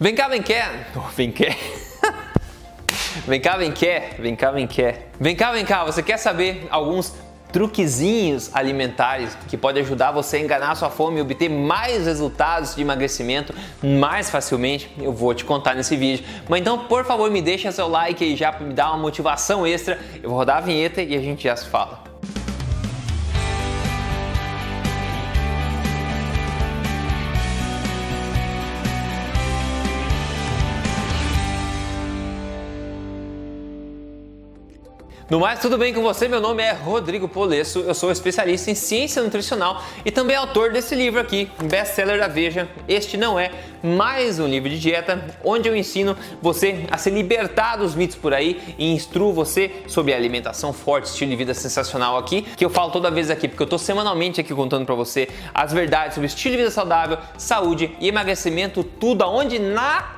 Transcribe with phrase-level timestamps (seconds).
[0.00, 0.70] Vem cá, vem cá.
[1.16, 1.44] Vem cá.
[3.26, 3.86] Vem cá, vem cá.
[4.16, 4.94] Vem cá, vem cá.
[5.18, 5.84] Vem cá, vem cá.
[5.84, 7.12] Você quer saber alguns
[7.52, 12.76] truquezinhos alimentares que podem ajudar você a enganar a sua fome e obter mais resultados
[12.76, 16.24] de emagrecimento mais facilmente, eu vou te contar nesse vídeo.
[16.48, 19.98] Mas então, por favor, me deixa seu like e já me dá uma motivação extra.
[20.22, 22.07] Eu vou rodar a vinheta e a gente já se fala.
[35.30, 36.26] No mais, tudo bem com você?
[36.26, 40.94] Meu nome é Rodrigo Polesso, eu sou especialista em ciência nutricional e também autor desse
[40.94, 42.66] livro aqui, best-seller da Veja.
[42.88, 43.50] Este não é
[43.82, 48.32] mais um livro de dieta, onde eu ensino você a se libertar dos mitos por
[48.32, 52.90] aí e instruo você sobre alimentação forte, estilo de vida sensacional aqui, que eu falo
[52.90, 56.52] toda vez aqui, porque eu estou semanalmente aqui contando para você as verdades sobre estilo
[56.52, 60.14] de vida saudável, saúde e emagrecimento, tudo aonde na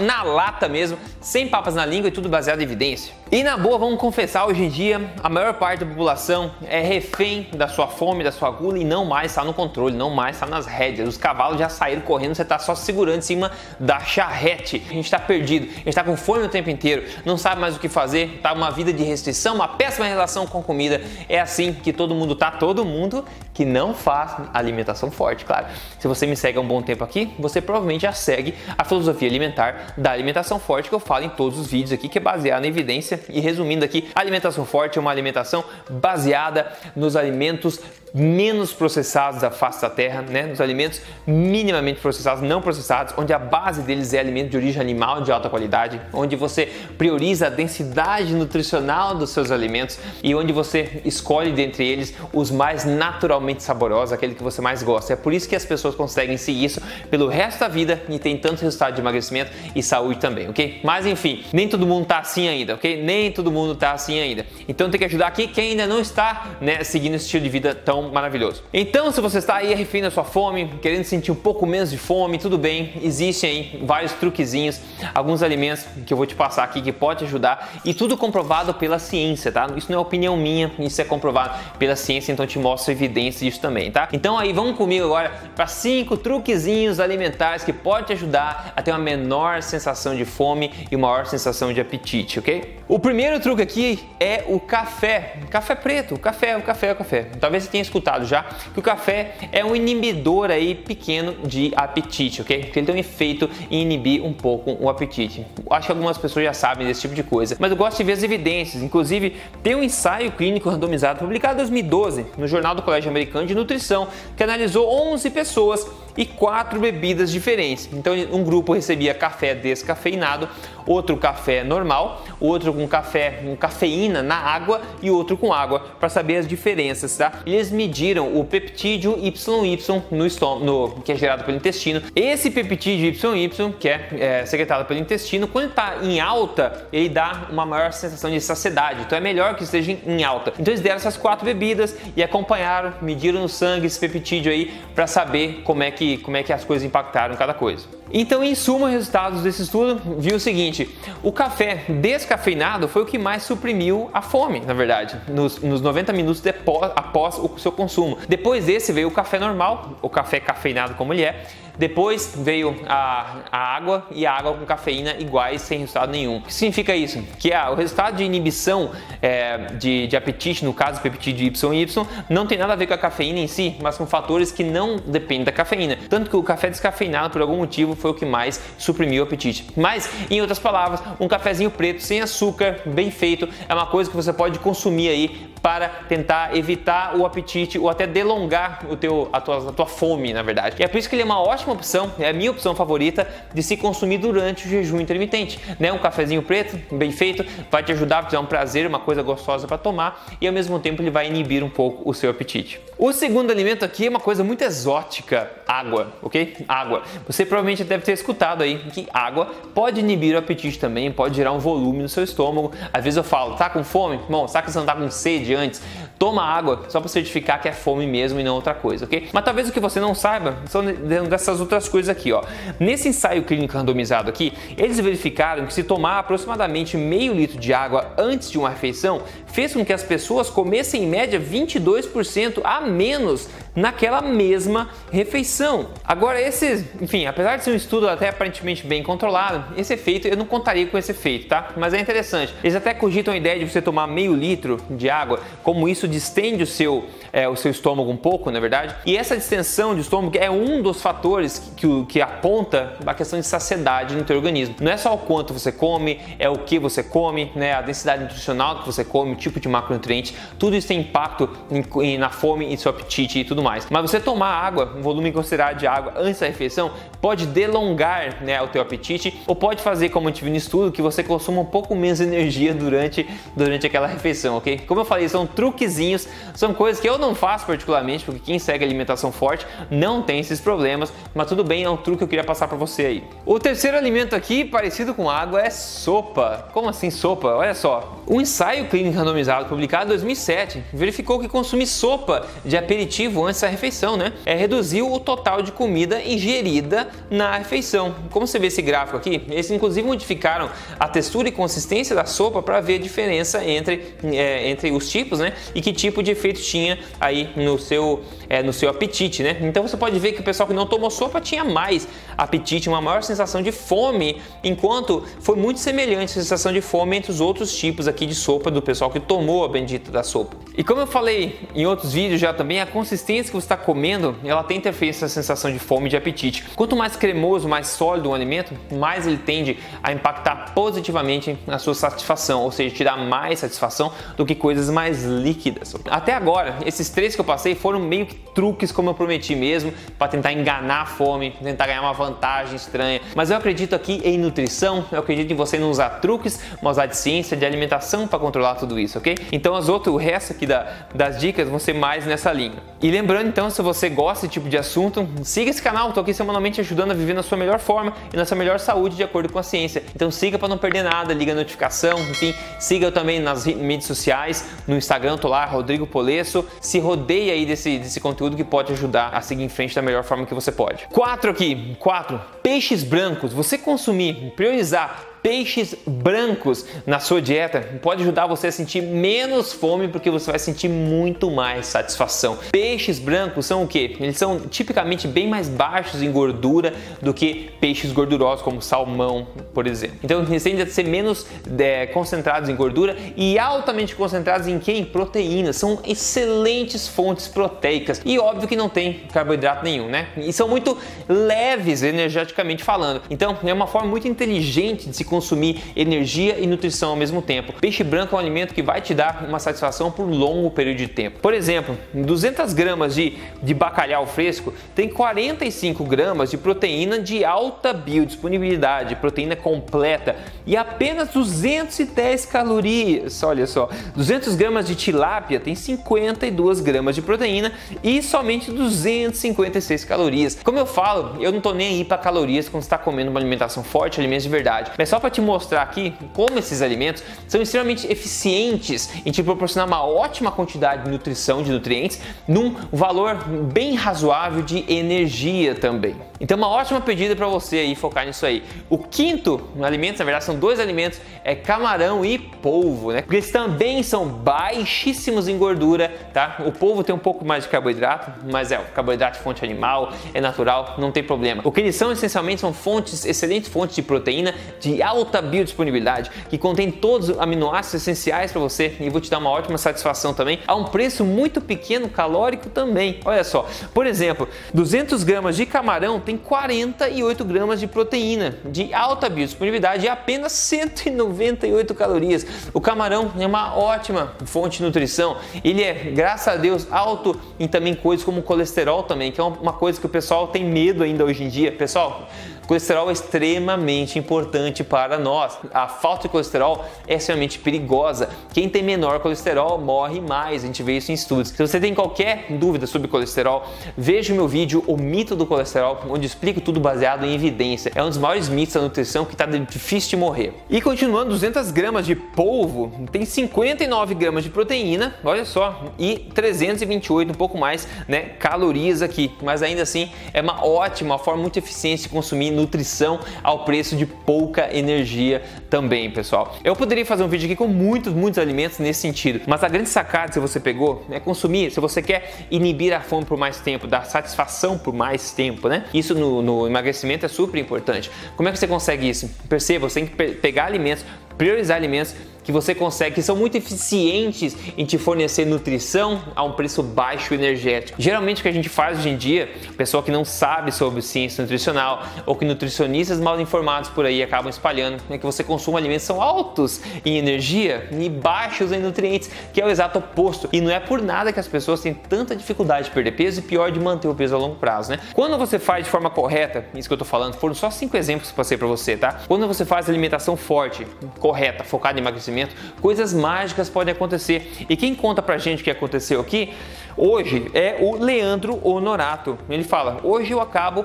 [0.00, 3.12] na lata mesmo, sem papas na língua e tudo baseado em evidência.
[3.30, 7.46] E na boa, vamos confessar, hoje em dia a maior parte da população é refém
[7.52, 10.46] da sua fome, da sua gula e não mais está no controle, não mais está
[10.46, 11.06] nas rédeas.
[11.06, 14.82] Os cavalos já saíram correndo, você está só segurando em cima da charrete.
[14.88, 17.76] A gente está perdido, a gente está com fome o tempo inteiro, não sabe mais
[17.76, 21.02] o que fazer, está uma vida de restrição, uma péssima relação com comida.
[21.28, 25.66] É assim que todo mundo tá, todo mundo que não faz alimentação forte, claro.
[25.98, 29.28] Se você me segue há um bom tempo aqui, você provavelmente já segue a filosofia
[29.28, 32.64] alimentar da alimentação forte que eu falo em todos os vídeos aqui, que é baseada
[32.64, 37.80] em evidência e resumindo aqui, alimentação forte é uma alimentação baseada nos alimentos
[38.14, 40.42] menos processados da face da terra, né?
[40.42, 45.22] nos alimentos minimamente processados, não processados, onde a base deles é alimento de origem animal
[45.22, 51.00] de alta qualidade, onde você prioriza a densidade nutricional dos seus alimentos e onde você
[51.04, 55.12] escolhe dentre eles os mais naturalmente saborosos, aquele que você mais gosta.
[55.12, 58.36] É por isso que as pessoas conseguem seguir isso pelo resto da vida e tem
[58.36, 60.80] tanto resultado de emagrecimento e saúde também, ok?
[60.82, 63.02] Mas enfim, nem todo mundo tá assim ainda, ok?
[63.02, 64.46] Nem todo mundo tá assim ainda.
[64.68, 67.74] Então tem que ajudar aqui quem ainda não está né, seguindo esse estilo de vida
[67.74, 68.62] tão maravilhoso.
[68.72, 71.98] Então, se você está aí refém da sua fome, querendo sentir um pouco menos de
[71.98, 74.80] fome, tudo bem, existem aí vários truquezinhos,
[75.14, 78.98] alguns alimentos que eu vou te passar aqui que pode ajudar e tudo comprovado pela
[78.98, 79.66] ciência, tá?
[79.76, 83.60] Isso não é opinião minha, isso é comprovado pela ciência, então te mostro evidências disso
[83.60, 84.08] também, tá?
[84.12, 88.90] Então aí vamos comigo agora para cinco truquezinhos alimentares que pode te ajudar a ter
[88.92, 92.77] uma menor sensação de fome e uma maior sensação de apetite, ok?
[92.88, 97.26] O primeiro truque aqui é o café, café preto, café, o café, o café.
[97.38, 102.40] Talvez você tenha escutado já que o café é um inibidor aí pequeno de apetite,
[102.40, 102.64] ok?
[102.64, 105.44] Porque ele tem um efeito em inibir um pouco o apetite.
[105.70, 108.12] Acho que algumas pessoas já sabem desse tipo de coisa, mas eu gosto de ver
[108.12, 108.82] as evidências.
[108.82, 113.54] Inclusive, tem um ensaio clínico randomizado publicado em 2012 no Jornal do Colégio Americano de
[113.54, 115.86] Nutrição que analisou 11 pessoas
[116.18, 117.88] e quatro bebidas diferentes.
[117.92, 120.48] Então, um grupo recebia café descafeinado,
[120.84, 126.08] outro café normal, outro com café com cafeína na água e outro com água para
[126.08, 127.32] saber as diferenças, tá?
[127.46, 132.02] Eles mediram o peptídeo YY no estômago, no, que é gerado pelo intestino.
[132.16, 137.46] Esse peptídeo YY, que é, é secretado pelo intestino, quando está em alta, ele dá
[137.50, 139.02] uma maior sensação de saciedade.
[139.02, 140.52] Então é melhor que esteja em alta.
[140.58, 145.06] Então eles deram essas quatro bebidas e acompanharam, mediram no sangue esse peptídeo aí para
[145.06, 147.86] saber como é que como é que as coisas impactaram cada coisa.
[148.12, 153.18] Então, em suma, resultados desse estudo viu o seguinte: o café descafeinado foi o que
[153.18, 158.18] mais suprimiu a fome, na verdade, nos, nos 90 minutos depois, após o seu consumo.
[158.28, 161.46] Depois desse veio o café normal, o café cafeinado como ele é,
[161.78, 166.38] depois veio a, a, água e a água com cafeína iguais sem resultado nenhum.
[166.38, 167.22] O que significa isso?
[167.38, 168.90] Que ah, o resultado de inibição
[169.22, 171.86] é, de, de, apetite, no caso peptídeo YY,
[172.28, 174.96] não tem nada a ver com a cafeína em si, mas com fatores que não
[174.96, 175.96] dependem da cafeína.
[176.08, 179.66] Tanto que o café descafeinado, por algum motivo, foi o que mais suprimiu o apetite.
[179.76, 184.16] Mas, em outras palavras, um cafezinho preto sem açúcar, bem feito, é uma coisa que
[184.16, 189.40] você pode consumir aí para tentar evitar o apetite ou até delongar o teu, a,
[189.40, 190.76] tua, a tua fome, na verdade.
[190.78, 193.28] E é por isso que ele é uma ótima opção, é a minha opção favorita
[193.52, 195.58] de se consumir durante o jejum intermitente.
[195.78, 195.92] Né?
[195.92, 199.22] Um cafezinho preto, bem feito, vai te ajudar, vai te dar um prazer, uma coisa
[199.22, 202.80] gostosa para tomar e ao mesmo tempo ele vai inibir um pouco o seu apetite.
[203.00, 206.56] O segundo alimento aqui é uma coisa muito exótica, água, ok?
[206.66, 207.04] Água.
[207.28, 211.52] Você provavelmente deve ter escutado aí que água pode inibir o apetite também, pode gerar
[211.52, 212.72] um volume no seu estômago.
[212.92, 214.18] Às vezes eu falo, tá com fome?
[214.28, 215.80] Bom, sabe que você não tá com sede antes?
[216.18, 219.28] Toma água só para certificar que é fome mesmo e não outra coisa, ok?
[219.32, 222.42] Mas talvez o que você não saiba são dessas outras coisas aqui, ó.
[222.80, 228.12] Nesse ensaio clínico randomizado aqui, eles verificaram que se tomar aproximadamente meio litro de água
[228.18, 229.22] antes de uma refeição
[229.52, 233.48] fez com que as pessoas comessem em média 22% a menos
[233.78, 235.88] naquela mesma refeição.
[236.04, 240.36] Agora, esse, enfim, apesar de ser um estudo até aparentemente bem controlado, esse efeito eu
[240.36, 241.70] não contaria com esse efeito, tá?
[241.76, 242.54] Mas é interessante.
[242.62, 246.62] Eles até cogitam a ideia de você tomar meio litro de água, como isso distende
[246.62, 248.94] o seu, é, o seu estômago um pouco, na é verdade.
[249.06, 253.38] E essa distensão de estômago é um dos fatores que, que, que aponta a questão
[253.38, 254.74] de saciedade no teu organismo.
[254.80, 257.74] Não é só o quanto você come, é o que você come, né?
[257.74, 261.84] A densidade nutricional que você come, o tipo de macronutriente, tudo isso tem impacto em,
[262.04, 263.67] em, na fome, em seu apetite e tudo mais.
[263.90, 268.60] Mas você tomar água, um volume considerado de água antes da refeição, pode delongar né,
[268.62, 271.64] o teu apetite ou pode fazer, como eu tive no estudo, que você consuma um
[271.64, 274.78] pouco menos energia durante, durante aquela refeição, ok?
[274.86, 278.84] Como eu falei, são truquezinhos, são coisas que eu não faço particularmente, porque quem segue
[278.84, 282.44] alimentação forte não tem esses problemas, mas tudo bem, é um truque que eu queria
[282.44, 283.24] passar para você aí.
[283.44, 286.68] O terceiro alimento aqui, parecido com água, é sopa.
[286.72, 287.48] Como assim sopa?
[287.48, 293.44] Olha só, um ensaio clínico randomizado publicado em 2007 verificou que consumir sopa de aperitivo
[293.46, 298.14] antes da refeição, né, é, reduziu o total de comida ingerida na refeição.
[298.30, 302.62] Como você vê esse gráfico aqui, eles inclusive modificaram a textura e consistência da sopa
[302.62, 306.60] para ver a diferença entre, é, entre os tipos, né, e que tipo de efeito
[306.60, 309.56] tinha aí no seu, é, no seu apetite, né.
[309.62, 312.06] Então você pode ver que o pessoal que não tomou sopa tinha mais
[312.36, 317.30] apetite, uma maior sensação de fome, enquanto foi muito semelhante a sensação de fome entre
[317.30, 320.56] os outros tipos aqui de sopa do pessoal que tomou a bendita da sopa.
[320.76, 324.36] E como eu falei em outros vídeos já também, a consistência que você está comendo,
[324.44, 326.64] ela tem interferência na sensação de fome e de apetite.
[326.74, 331.94] Quanto mais cremoso, mais sólido um alimento, mais ele tende a impactar positivamente na sua
[331.94, 335.94] satisfação, ou seja, te dar mais satisfação do que coisas mais líquidas.
[336.06, 339.92] Até agora, esses três que eu passei foram meio que truques, como eu prometi mesmo,
[340.18, 343.20] para tentar enganar a fome, tentar ganhar uma vantagem estranha.
[343.34, 347.06] Mas eu acredito aqui em nutrição, eu acredito em você não usar truques, mas usar
[347.06, 349.36] de ciência, de alimentação para controlar tudo isso, ok?
[349.52, 352.76] Então as outras, o resto aqui da, das dicas vão ser mais nessa linha.
[353.00, 356.32] E lembrando então, se você gosta desse tipo de assunto, siga esse canal, estou aqui
[356.32, 359.52] semanalmente ajudando a viver na sua melhor forma e na sua melhor saúde de acordo
[359.52, 360.02] com a ciência.
[360.16, 364.06] Então siga para não perder nada, liga a notificação, enfim, siga eu também nas mídias
[364.06, 366.64] sociais, no Instagram, tô lá, Rodrigo Polesso.
[366.80, 370.24] Se rodeie aí desse, desse conteúdo que pode ajudar a seguir em frente da melhor
[370.24, 371.06] forma que você pode.
[371.08, 372.40] Quatro aqui, quatro.
[372.62, 373.52] Peixes brancos.
[373.52, 380.06] Você consumir, priorizar peixes brancos na sua dieta pode ajudar você a sentir menos fome
[380.06, 382.58] porque você vai sentir muito mais satisfação.
[382.70, 384.14] Peixes brancos são o que?
[384.20, 386.92] Eles são tipicamente bem mais baixos em gordura
[387.22, 390.18] do que peixes gordurosos como salmão, por exemplo.
[390.22, 391.46] Então eles tendem a ser menos
[391.78, 394.92] é, concentrados em gordura e altamente concentrados em que?
[394.92, 395.76] Em proteínas.
[395.76, 400.28] São excelentes fontes proteicas e óbvio que não tem carboidrato nenhum, né?
[400.36, 403.22] E são muito leves energeticamente falando.
[403.30, 407.72] Então é uma forma muito inteligente de se consumir energia e nutrição ao mesmo tempo.
[407.80, 411.06] Peixe branco é um alimento que vai te dar uma satisfação por longo período de
[411.06, 411.38] tempo.
[411.38, 417.92] Por exemplo, 200 gramas de, de bacalhau fresco tem 45 gramas de proteína de alta
[417.92, 420.34] biodisponibilidade, proteína completa
[420.66, 423.40] e apenas 210 calorias.
[423.44, 430.58] Olha só, 200 gramas de tilápia tem 52 gramas de proteína e somente 256 calorias.
[430.64, 433.84] Como eu falo, eu não tô nem aí para calorias quando está comendo uma alimentação
[433.84, 434.90] forte, alimentos de verdade.
[434.98, 439.42] Mas só só para te mostrar aqui como esses alimentos são extremamente eficientes em te
[439.42, 446.14] proporcionar uma ótima quantidade de nutrição, de nutrientes, num valor bem razoável de energia também.
[446.40, 448.62] Então, uma ótima pedida para você aí focar nisso aí.
[448.88, 453.22] O quinto alimento, na verdade, são dois alimentos, é camarão e polvo, né?
[453.22, 456.58] Porque eles também são baixíssimos em gordura, tá?
[456.64, 460.12] O polvo tem um pouco mais de carboidrato, mas é, o carboidrato é fonte animal,
[460.32, 461.60] é natural, não tem problema.
[461.64, 466.58] O que eles são essencialmente são fontes, excelentes fontes de proteína de alta biodisponibilidade, que
[466.58, 470.60] contém todos os aminoácidos essenciais para você e vou te dar uma ótima satisfação também,
[470.66, 473.20] a um preço muito pequeno, calórico também.
[473.24, 479.28] Olha só, por exemplo, 200 gramas de camarão tem 48 gramas de proteína de alta
[479.28, 482.46] biodisponibilidade e apenas 198 calorias.
[482.72, 485.36] O camarão é uma ótima fonte de nutrição.
[485.64, 489.72] Ele é, graças a Deus, alto em também coisas como colesterol também, que é uma
[489.72, 491.72] coisa que o pessoal tem medo ainda hoje em dia.
[491.72, 492.28] Pessoal,
[492.68, 495.58] colesterol é extremamente importante para nós.
[495.72, 498.28] A falta de colesterol é extremamente perigosa.
[498.52, 501.48] Quem tem menor colesterol morre mais, a gente vê isso em estudos.
[501.48, 505.98] Se você tem qualquer dúvida sobre colesterol, veja o meu vídeo O Mito do Colesterol,
[506.10, 507.90] onde explico tudo baseado em evidência.
[507.94, 510.52] É um dos maiores mitos da nutrição que está difícil de morrer.
[510.68, 517.30] E continuando, 200 gramas de polvo tem 59 gramas de proteína, olha só, e 328,
[517.30, 519.32] um pouco mais, né, calorias aqui.
[519.42, 523.96] Mas ainda assim é uma ótima, uma forma muito eficiente de consumir nutrição ao preço
[523.96, 526.56] de pouca energia também, pessoal.
[526.64, 529.88] Eu poderia fazer um vídeo aqui com muitos, muitos alimentos nesse sentido, mas a grande
[529.88, 533.86] sacada se você pegou é consumir, se você quer inibir a fome por mais tempo,
[533.86, 535.84] dar satisfação por mais tempo, né?
[535.94, 538.10] Isso no, no emagrecimento é super importante.
[538.36, 539.30] Como é que você consegue isso?
[539.48, 541.04] Perceba, você tem que pegar alimentos,
[541.36, 542.14] priorizar alimentos
[542.48, 547.34] que você consegue, que são muito eficientes em te fornecer nutrição a um preço baixo
[547.34, 548.00] energético.
[548.00, 551.42] Geralmente o que a gente faz hoje em dia, pessoa que não sabe sobre ciência
[551.42, 556.06] nutricional ou que nutricionistas mal informados por aí acabam espalhando, é que você consuma alimentos
[556.06, 560.48] são altos em energia e baixos em nutrientes, que é o exato oposto.
[560.50, 563.42] E não é por nada que as pessoas têm tanta dificuldade de perder peso e
[563.42, 565.00] pior de manter o peso a longo prazo, né?
[565.12, 568.30] Quando você faz de forma correta, isso que eu tô falando, foram só cinco exemplos
[568.30, 569.20] que eu passei para você, tá?
[569.28, 570.86] Quando você faz alimentação forte,
[571.18, 572.37] correta, focada em emagrecimento,
[572.80, 574.66] coisas mágicas podem acontecer.
[574.68, 576.54] E quem conta pra gente o que aconteceu aqui
[576.96, 579.38] hoje é o Leandro Honorato.
[579.48, 580.84] Ele fala: Hoje eu acabo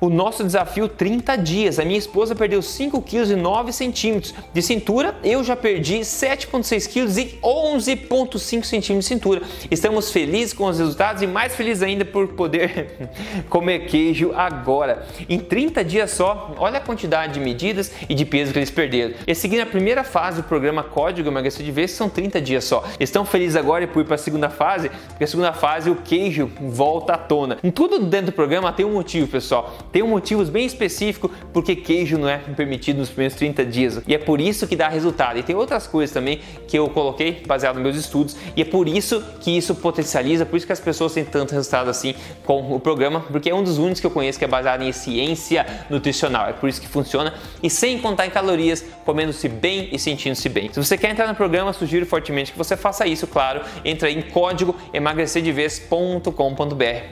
[0.00, 1.78] o nosso desafio 30 dias.
[1.78, 6.88] A minha esposa perdeu 5 quilos e 9 centímetros de cintura, eu já perdi 7,6
[6.88, 9.42] quilos e 11,5 centímetros de cintura.
[9.70, 13.10] Estamos felizes com os resultados e mais felizes ainda por poder
[13.48, 15.06] comer queijo agora.
[15.28, 19.14] Em 30 dias só, olha a quantidade de medidas e de peso que eles perderam.
[19.26, 22.84] E seguindo a primeira fase do programa Código Emagrecer de Vez, são 30 dias só.
[22.98, 25.96] Estão felizes agora e por ir para a segunda fase, porque a segunda fase o
[25.96, 27.58] queijo volta à tona.
[27.62, 31.76] Em tudo dentro do programa tem um motivo, pessoal tem um motivo bem específico porque
[31.76, 34.02] queijo não é permitido nos primeiros 30 dias.
[34.08, 35.38] E é por isso que dá resultado.
[35.38, 38.36] E tem outras coisas também que eu coloquei baseado nos meus estudos.
[38.56, 41.88] E é por isso que isso potencializa, por isso que as pessoas têm tanto resultado
[41.88, 42.12] assim
[42.44, 44.90] com o programa, porque é um dos únicos que eu conheço que é baseado em
[44.90, 46.48] ciência nutricional.
[46.48, 47.32] É por isso que funciona.
[47.62, 50.72] E sem contar em calorias, comendo-se bem e sentindo-se bem.
[50.72, 53.60] Se você quer entrar no programa, sugiro fortemente que você faça isso, claro.
[53.84, 56.32] Entra em código emagrecerdevez.com.br.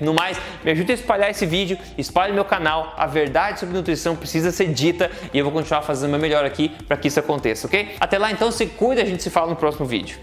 [0.00, 4.16] No mais, me ajude a espalhar esse vídeo, espalhe meu canal a verdade sobre nutrição
[4.16, 7.20] precisa ser dita e eu vou continuar fazendo o meu melhor aqui para que isso
[7.20, 7.96] aconteça, ok?
[8.00, 10.18] Até lá então, se cuida, a gente se fala no próximo vídeo.